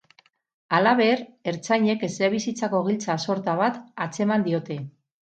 [0.75, 1.19] Halaber,
[1.51, 3.77] ertzainek etxebizitzako giltza sorta bat
[4.07, 4.79] atzeman diote.